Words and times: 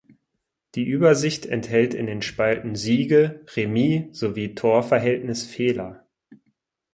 Die 0.73 0.83
Übersicht 0.83 1.45
enthält 1.45 1.93
in 1.93 2.07
den 2.07 2.23
Spalten 2.23 2.75
"Siege", 2.75 3.45
"Remis" 3.55 4.17
sowie 4.17 4.55
"Torverhältnis" 4.55 5.45
Fehler. 5.45 6.07